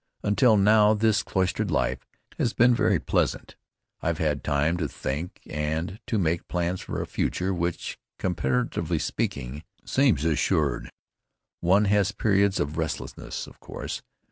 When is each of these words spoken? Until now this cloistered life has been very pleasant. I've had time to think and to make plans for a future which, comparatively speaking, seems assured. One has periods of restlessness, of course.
Until 0.23 0.57
now 0.57 0.95
this 0.95 1.21
cloistered 1.21 1.69
life 1.69 2.07
has 2.39 2.53
been 2.53 2.73
very 2.73 2.99
pleasant. 2.99 3.55
I've 4.01 4.17
had 4.17 4.43
time 4.43 4.75
to 4.77 4.87
think 4.87 5.41
and 5.45 5.99
to 6.07 6.17
make 6.17 6.47
plans 6.47 6.81
for 6.81 6.99
a 6.99 7.05
future 7.05 7.53
which, 7.53 7.99
comparatively 8.17 8.97
speaking, 8.97 9.63
seems 9.85 10.25
assured. 10.25 10.89
One 11.59 11.85
has 11.85 12.11
periods 12.13 12.59
of 12.59 12.79
restlessness, 12.79 13.45
of 13.45 13.59
course. 13.59 14.01